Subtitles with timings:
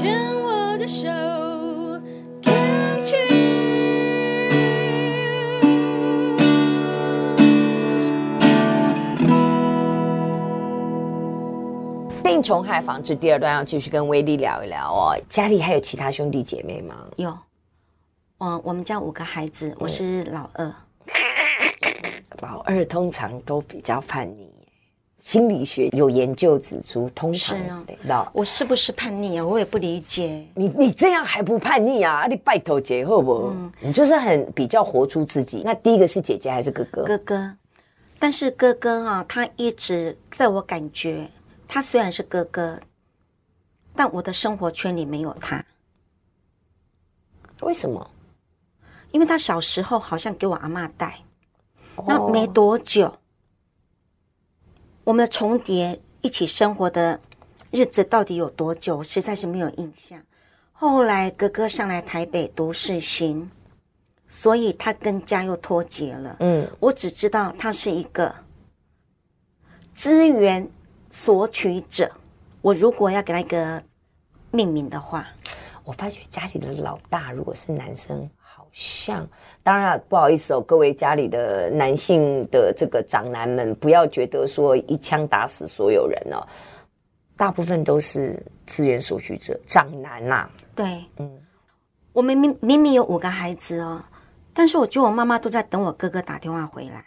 [0.00, 1.08] 牵我的手
[2.40, 3.12] ，Can't。
[12.24, 15.14] 病虫害防治第二段要继续跟威力聊一聊哦。
[15.28, 16.96] 家里还有其他兄弟姐妹吗？
[17.16, 17.36] 有，
[18.38, 20.64] 我我们家五个孩子，我是老二。
[20.64, 20.74] 嗯
[22.40, 24.49] 老二通常都比较叛逆，
[25.20, 27.58] 心理学有研究指出，通常
[28.32, 29.46] 我是不是叛逆啊？
[29.46, 30.46] 我也不理解。
[30.54, 32.26] 你你这样还不叛逆啊？
[32.26, 33.52] 你拜托姐好不？
[33.54, 35.62] 嗯，你就是很比较活出自己。
[35.64, 37.04] 那第一个是姐姐还是哥哥？
[37.04, 37.56] 哥哥，
[38.18, 41.28] 但是哥哥啊，他一直在我感觉，
[41.68, 42.80] 他虽然是哥哥，
[43.94, 45.64] 但我的生活圈里没有他。
[47.60, 48.10] 为什么？
[49.10, 51.14] 因为他小时候好像给我阿嬷带。
[52.06, 53.14] 那没多久，
[55.10, 57.18] 我们的重叠一起生活的
[57.72, 59.02] 日子到底有多久？
[59.02, 60.22] 实在是没有印象。
[60.70, 63.50] 后来哥哥上来台北读世新，
[64.28, 66.36] 所以他跟家又脱节了。
[66.38, 68.32] 嗯，我只知道他是一个
[69.94, 70.70] 资源
[71.10, 72.08] 索取者。
[72.62, 73.82] 我如果要给他一个
[74.52, 75.26] 命名的话，
[75.82, 78.30] 我发觉家里的老大如果是男生。
[78.72, 79.26] 像，
[79.62, 86.46] 当然了，不好意思哦，各位家里的男性的这个长男们，不要觉得说一枪打死所有人哦，
[87.36, 90.50] 大部分都是资源索取者，长男呐、啊。
[90.74, 91.30] 对，嗯，
[92.12, 94.02] 我明明明明有五个孩子哦，
[94.54, 97.04] 但是我觉得我妈妈都在等我哥哥打电话回来。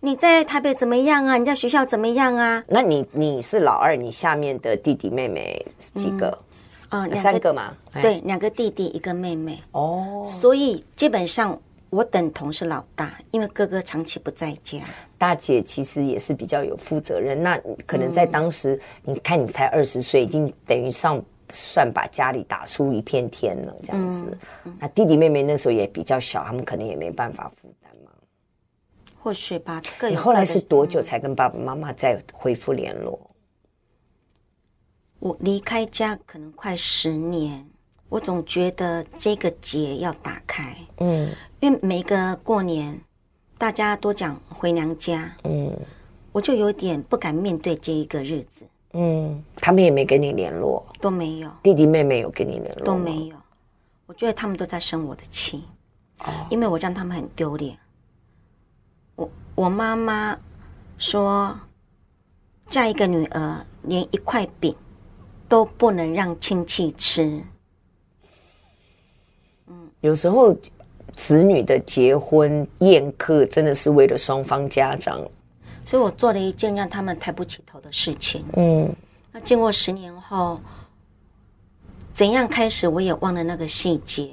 [0.00, 1.36] 你在台北怎么样啊？
[1.36, 2.64] 你在学校怎么样啊？
[2.66, 6.28] 那你你是老二，你下面的弟弟妹妹几个？
[6.28, 6.44] 嗯
[6.90, 9.60] 嗯、呃，三个嘛，对，两个弟弟，一个妹妹。
[9.72, 14.78] 哦，所以基本上我等同是老大，因为哥哥长期不在家。
[15.16, 18.74] 大姐其实也是比较有负责任，那可能在当时，
[19.04, 24.38] 嗯、你看你才二十岁，已经等于上算把家里打出一片天了，这样子。
[24.64, 28.10] 嗯、那弟弟妹妹那时候也比较小，他们可能也没办法负担嘛。
[29.22, 29.80] 或许吧。
[30.08, 33.29] 你后来是多久才跟爸爸妈妈再恢复联络？
[35.20, 37.64] 我离开家可能快十年，
[38.08, 42.98] 我总觉得这个结要打开，嗯，因为每个过年
[43.58, 45.78] 大家都讲回娘家，嗯，
[46.32, 53.36] 我就有点不敢面对这一个日子，嗯，他们也没跟你联络，都没有，弟弟妹妹有跟你联络，都没有，
[54.06, 55.62] 我觉得他们都在生我的气，
[56.24, 57.76] 哦，因为我让他们很丢脸，
[59.16, 60.34] 我我妈妈
[60.96, 61.54] 说
[62.70, 64.74] 嫁一个女儿连一块饼。
[65.50, 67.42] 都不能让亲戚吃。
[69.66, 70.56] 嗯，有时候
[71.16, 75.20] 子女的结婚宴客真的是为了双方家长，
[75.84, 78.44] 所以我做了一件让他们抬不起头的事情。
[78.56, 78.94] 嗯，
[79.32, 80.60] 那经过十年后，
[82.14, 84.30] 怎样开始我也忘了那个细节。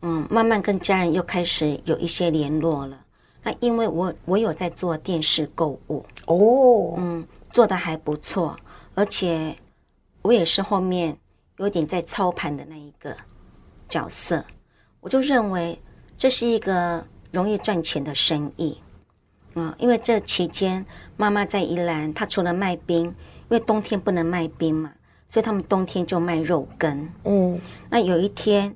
[0.00, 2.98] 嗯，慢慢跟家人又开始有一些联络了。
[3.42, 7.22] 那因为我我有在做电视购物哦，嗯，
[7.52, 8.56] 做的还不错，
[8.94, 9.54] 而且。
[10.22, 11.16] 我也是后面
[11.58, 13.14] 有点在操盘的那一个
[13.88, 14.44] 角色，
[15.00, 15.78] 我就认为
[16.16, 18.80] 这是一个容易赚钱的生意，
[19.54, 20.84] 嗯，因为这期间
[21.16, 23.14] 妈妈在宜兰，她除了卖冰，因
[23.48, 24.92] 为冬天不能卖冰嘛，
[25.28, 27.08] 所以他们冬天就卖肉羹。
[27.24, 28.74] 嗯，那有一天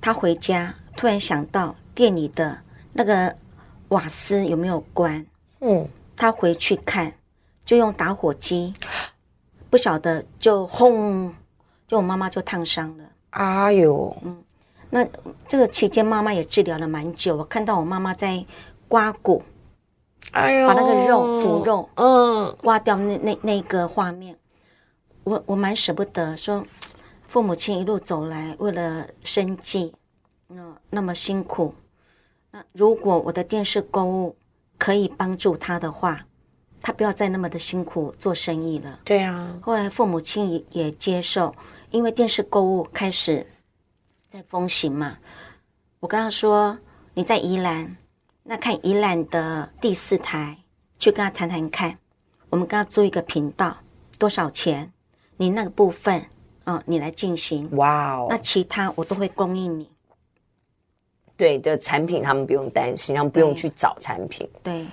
[0.00, 2.56] 她回家，突然想到店里的
[2.92, 3.34] 那个
[3.88, 5.24] 瓦斯有没有关？
[5.60, 7.12] 嗯，她回去看，
[7.64, 8.74] 就用打火机。
[9.74, 11.34] 不晓得就轰，
[11.88, 13.04] 就我妈妈就烫伤了。
[13.30, 14.40] 哎呦，嗯，
[14.88, 15.04] 那
[15.48, 17.36] 这个期间妈妈也治疗了蛮久。
[17.36, 18.46] 我看到我妈妈在
[18.86, 19.42] 刮骨，
[20.30, 24.38] 哎呦，把那个肉腐肉，嗯，刮掉那那那个画面，
[25.24, 26.36] 我我蛮舍不得。
[26.36, 26.64] 说
[27.26, 29.92] 父母亲一路走来，为了生计，
[30.50, 31.74] 嗯那么辛苦。
[32.52, 34.36] 那如果我的电视购物
[34.78, 36.24] 可以帮助他的话。
[36.84, 39.00] 他不要再那么的辛苦做生意了。
[39.06, 41.54] 对啊，后来父母亲也也接受，
[41.90, 43.44] 因为电视购物开始
[44.28, 45.16] 在风行嘛。
[45.98, 46.78] 我跟他说
[47.14, 47.96] ：“你在宜兰，
[48.42, 50.54] 那看宜兰的第四台，
[50.98, 51.96] 去跟他谈谈看。
[52.50, 53.74] 我们跟他租一个频道，
[54.18, 54.92] 多少钱？
[55.38, 56.22] 你那个部分，
[56.64, 57.66] 哦，你来进行。
[57.78, 59.88] 哇哦，那其他我都会供应你。
[61.34, 64.46] 对的产品，他们不用担心，他们不用去找产品。
[64.62, 64.82] 对。
[64.82, 64.86] 对”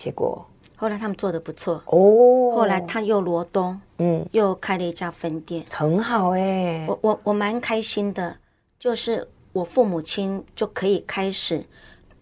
[0.00, 0.42] 结果
[0.76, 2.56] 后来他们做的不错哦。
[2.56, 6.86] 后来他又罗东，嗯，又开了一家分店，很好哎、欸。
[6.88, 8.34] 我我我蛮开心的，
[8.78, 11.62] 就是我父母亲就可以开始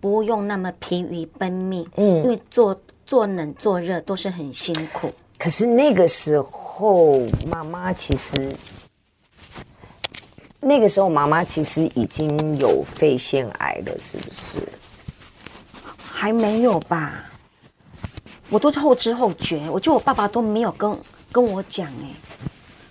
[0.01, 5.13] 不用那么疲于奔命，嗯，因为做做冷做热都是很辛苦。
[5.39, 6.43] 可是那个时。
[6.79, 7.19] 候
[7.51, 8.55] 妈妈其实，
[10.61, 14.61] 那个时候妈妈其实已经有肺腺癌了，是不是？
[15.99, 17.28] 还没有吧？
[18.51, 20.97] 我都是后知后觉，我觉得我爸爸都没有跟
[21.31, 22.09] 跟我讲哎。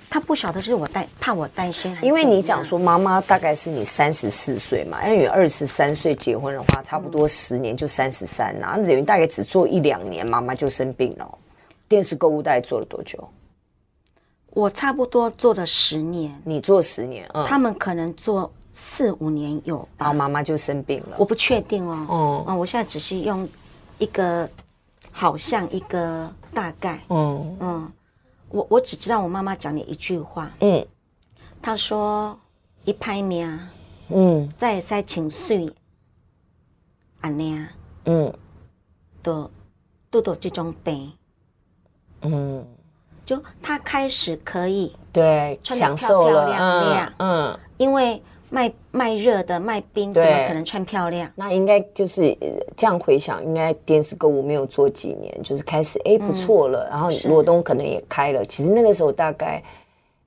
[0.09, 11.38] 他不晓得是我担怕我担心，因为你讲说妈妈大概是你三十四岁嘛，因为你二十三岁结婚的话，差不多十年就三十三啦，那等于大概只做一两年，妈妈就生病了。
[11.89, 13.21] 电视购物大概做了多久？
[14.51, 21.18] 我差不多做了十年，你做十年，嗯，他们可能做四五年有，然后妈妈就生病了。
[21.19, 23.48] 我不确定哦，嗯，嗯，我现在只是用
[23.98, 24.50] 一个
[25.18, 27.58] 好像一个大概，嗯。
[27.60, 27.92] 嗯。
[28.50, 30.88] 我我只知道我妈妈讲的一句话，嗯，
[31.62, 32.40] 她说
[32.86, 33.60] 一拍面，
[34.10, 35.74] 嗯，再塞情绪，
[37.19, 37.60] 安尼，
[38.06, 38.34] 嗯，
[39.22, 39.52] 都
[40.10, 41.12] 都都这种病，
[42.22, 42.66] 嗯，
[43.25, 51.30] 就她开始可以对享受了，嗯嗯，因为卖卖热的卖冰，怎么可能穿漂亮？
[51.36, 52.36] 那应该就是
[52.76, 58.44] 这样回想，应该电视购物没有做几年，就是开始哎不错了，然后罗东可能也开了。
[58.46, 59.62] 其实那个时候大概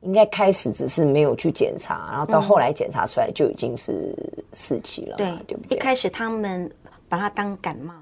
[0.03, 4.15] 应该开始只是没有去检查，然后到后来检查出来就已经是
[4.53, 5.77] 四期了，对对不对？
[5.77, 6.71] 一开始他们
[7.09, 7.95] 把它当感冒，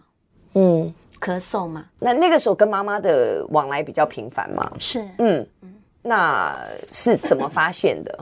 [0.55, 1.85] 嗯，咳嗽嘛。
[1.99, 4.73] 那那个时候跟妈妈的往来比较频繁嘛？
[4.79, 5.47] 是，嗯，
[6.03, 6.59] 那
[6.91, 8.19] 是怎么发现的？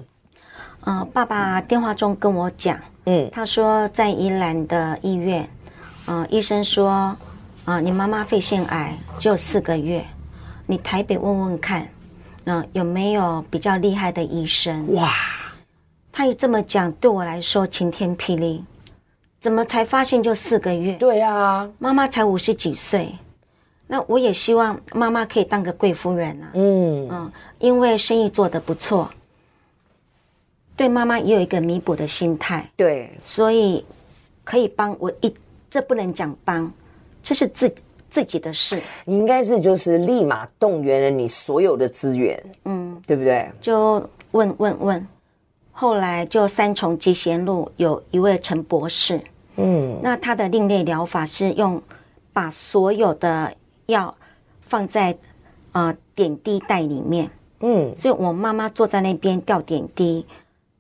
[0.87, 5.49] 嗯、呃，爸爸电话中跟我讲，嗯，他说在宜兰的医院，
[6.07, 7.19] 嗯、呃，医生说，啊、
[7.65, 10.05] 呃，你妈妈肺腺癌只有四个月，
[10.65, 11.83] 你台北问问看，
[12.45, 14.95] 嗯、呃，有没有比较厉害的医生？
[14.95, 15.13] 哇，
[16.13, 18.65] 他一这么讲，对我来说晴天霹雳，
[19.41, 20.95] 怎么才发现就四个月？
[20.95, 23.13] 对啊，妈妈才五十几岁，
[23.89, 29.11] 那我也希望妈妈可以当个贵夫人啊，嗯嗯，因为生意做得不错。
[30.77, 33.83] 对妈妈也有一个弥补的心态，对，所以
[34.45, 35.35] 可以帮我一，
[35.71, 36.71] 这不能讲帮，
[37.23, 37.75] 这是自
[38.11, 38.79] 自己的事。
[39.07, 43.51] 你应该是就是立马动员了你所有的资源，嗯，对不对？
[43.59, 45.09] 就问问问，
[45.73, 49.19] 后来就三重集贤路有一位陈博士，
[49.57, 51.83] 嗯，那他的另类疗法是用
[52.35, 53.51] 把所有的
[53.87, 54.15] 药
[54.61, 55.17] 放在
[55.73, 57.31] 呃点滴袋里面，
[57.61, 60.27] 嗯，所以我妈妈坐在那边吊点滴。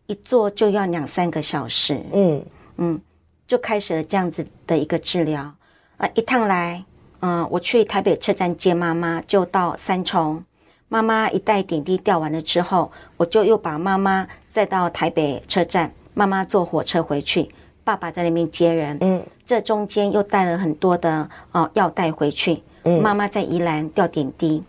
[0.06, 2.44] 一做就要两三个小时，嗯
[2.76, 3.00] 嗯，
[3.46, 5.52] 就开始了这样子的一个治疗
[5.96, 6.08] 啊。
[6.14, 6.84] 一趟来，
[7.20, 10.44] 嗯，我去台北车站接妈妈，就到三重。
[10.88, 15.92] 妈妈一袋点滴吊完了之后，我就又把妈妈再到台北车站。
[16.14, 17.50] 妈妈坐火车回去，
[17.82, 18.96] 爸爸在那边接人。
[19.00, 22.62] 嗯，这中间又带了很多的哦药袋回去。
[22.84, 24.62] 嗯，妈妈在宜兰吊点滴，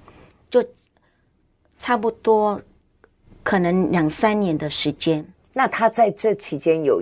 [0.49, 0.65] 就
[1.77, 2.59] 差不多。
[3.47, 7.01] 可能两三年的时间，那他在这期间有，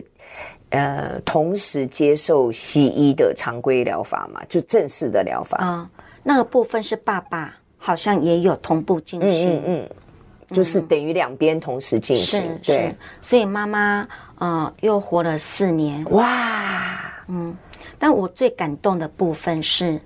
[0.70, 4.40] 呃，同时接受西医的常规疗法吗？
[4.48, 5.58] 就正式的疗法？
[5.58, 12.76] 啊、嗯，那个部分是爸爸好像也有同步进行，嗯，嗯，嗯，就是等于两边同时进行，是对。
[12.76, 14.08] 是，所以妈妈
[14.38, 17.58] 呃又活了四年，哇，嗯，
[17.98, 20.00] 但我最感动的部分是，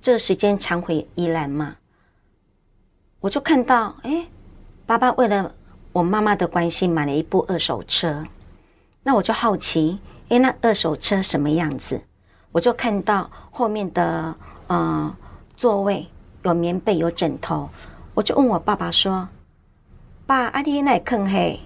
[0.00, 1.74] 这个时间常回宜兰嘛，
[3.18, 4.24] 我就看到哎。
[4.88, 5.54] 爸爸为了
[5.92, 8.24] 我妈妈的关系买了一部二手车，
[9.02, 12.00] 那我就好奇，诶，那二手车什么样子？
[12.52, 14.34] 我就看到后面的
[14.66, 15.14] 呃
[15.58, 16.08] 座位
[16.42, 17.68] 有棉被有枕头，
[18.14, 19.28] 我就问我爸爸说
[20.24, 21.60] ：“爸，阿弟那坑嘿，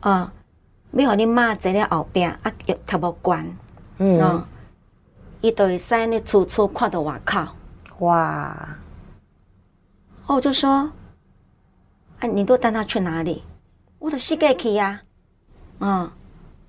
[0.00, 0.32] 啊，
[0.90, 3.46] 你和你妈坐了后边啊，又特别关，
[3.98, 4.44] 嗯，
[5.40, 7.54] 一对三的处处看到外靠，
[8.00, 8.76] 哇，
[10.26, 10.90] 我就说。”
[12.20, 13.42] 哎、啊，你都带他去哪里？
[13.98, 15.00] 我都世界去呀，
[15.80, 16.10] 嗯，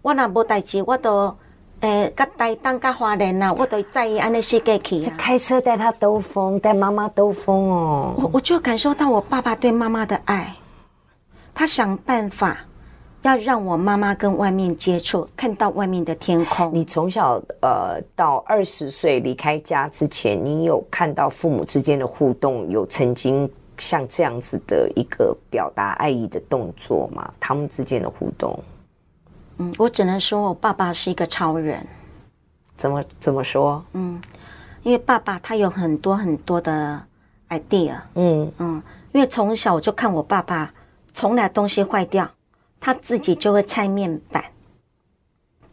[0.01, 1.33] 我若无代志，我都
[1.81, 5.01] 诶，甲台东甲花莲呐，我都在意安尼世界去。
[5.01, 8.13] 就开车带他兜风，带妈妈兜风哦。
[8.17, 10.53] 我我就感受到我爸爸对妈妈的爱，
[11.53, 12.57] 他想办法
[13.23, 16.69] 要让我妈妈跟外面接触，看到外面的天空。
[16.73, 22.69] 你从小呃到二十岁离开家之前，你有看到父母之间的互动？
[22.69, 23.49] 有曾经？
[23.81, 28.57] 像这样子的一个表达爱意的动作嘛，他们之间的互动，
[29.57, 31.85] 嗯，我只能说我爸爸是一个超人。
[32.77, 33.83] 怎么怎么说？
[33.93, 34.21] 嗯，
[34.83, 37.01] 因为爸爸他有很多很多的
[37.49, 37.95] idea。
[38.13, 38.81] 嗯嗯，
[39.13, 40.71] 因为从小我就看我爸爸，
[41.13, 42.29] 从来东西坏掉，
[42.79, 44.45] 他自己就会拆面板。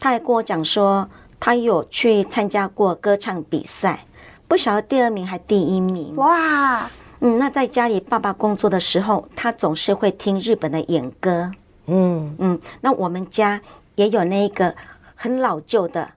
[0.01, 1.07] 他还跟我讲说，
[1.39, 4.07] 他有去参加过歌唱比赛，
[4.47, 6.17] 不晓得第二名还第一名。
[6.17, 6.89] 哇！
[7.21, 11.51] 嗯，那在家里爸爸工作的时候，他总是会听日本的演歌。
[11.87, 13.61] 嗯嗯，那我们家
[13.97, 14.75] 也有那个
[15.15, 16.09] 很老旧的，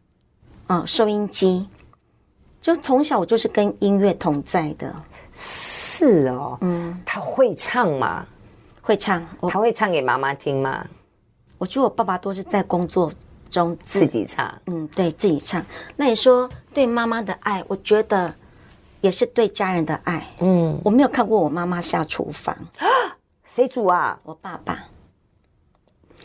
[0.67, 1.67] 嗯，收音机。
[2.61, 4.93] 就从小我就是跟音乐同在的。
[5.33, 8.25] 是哦，嗯，他会唱吗？
[8.81, 10.85] 会唱，他会唱给妈妈听吗？
[11.57, 13.11] 我觉得我爸爸都是在工作
[13.49, 14.53] 中自，自己唱。
[14.65, 15.63] 嗯，对自己唱。
[15.95, 18.33] 那你说对妈妈的爱，我觉得
[19.01, 20.25] 也是对家人的爱。
[20.39, 22.55] 嗯，我没有看过我妈妈下厨房。
[23.45, 24.17] 谁煮啊？
[24.23, 24.85] 我爸爸。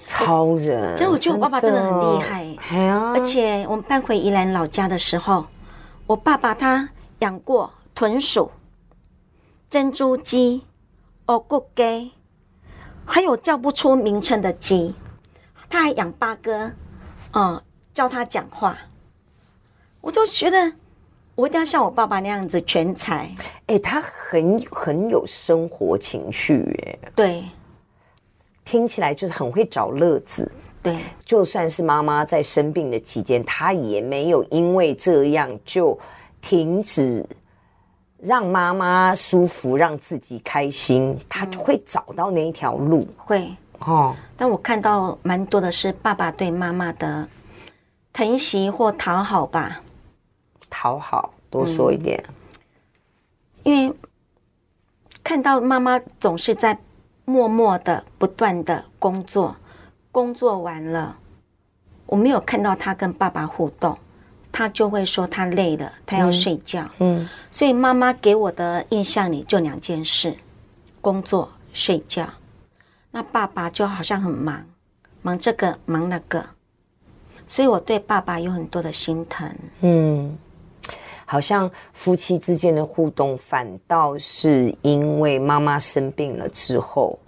[0.05, 0.97] 超人。
[0.97, 2.45] 真的，我觉得我爸爸真的很厉害。
[2.89, 5.45] 啊、而且我们搬回宜兰老家的时候，
[6.07, 8.51] 我爸爸他养过豚鼠。
[9.69, 10.65] 珍珠鸡、
[11.27, 12.13] 哦，骨鸡，
[13.05, 14.95] 还有叫不出名称的鸡，
[15.69, 16.71] 他还养八哥，
[17.33, 17.61] 嗯，
[17.93, 18.79] 教他讲话，
[20.01, 20.73] 我就觉得
[21.37, 23.31] 我一定要像我爸爸那样子全才。
[23.67, 27.45] 哎、欸，他很很有生活情趣，哎，对，
[28.65, 30.51] 听起来就是很会找乐子。
[30.83, 35.97] 对，就算是妈妈在生病的期间，他也没有因为这样就
[36.41, 37.25] 停止。
[38.19, 43.01] 让妈妈舒服，让自己开心，他就会找到那一条路。
[43.01, 47.29] 嗯、会哦，但我看到蛮多的是爸爸对妈妈的
[48.15, 49.79] 疼惜或讨好吧。
[50.71, 52.23] 讨好，多说一点。
[53.65, 53.97] 嗯、因为
[55.23, 56.79] 看到妈妈总是在
[57.25, 59.57] 默默的、不断的工作，
[60.13, 61.17] 工作完了，
[62.07, 63.97] 我没有看到他跟爸爸互动。
[64.53, 66.81] 他就会说他累了，他要睡觉。
[66.99, 70.35] 嗯，嗯，所以妈妈给我的印象里就两件事：
[71.03, 72.27] 工作、睡觉。
[73.11, 74.65] 那爸爸就好像很忙，
[75.21, 76.43] 忙这个忙那个，
[77.47, 79.55] 所以我对爸爸有很多的心疼。
[79.83, 80.39] 嗯，
[81.27, 87.19] 好像夫妻之间的互动，反倒是因为妈妈生病了之后，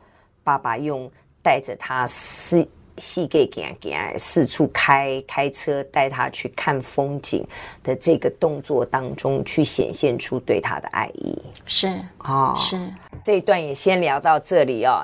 [0.43, 1.11] 爸爸用
[1.43, 2.67] 带着他四。
[3.01, 7.47] 细给给给四处开开车带他去看风景
[7.85, 11.39] 的这个动作当中，去显现出对他的爱意。
[11.65, 12.77] 是哦，是。
[13.25, 15.01] 这一段也先聊到这里哦。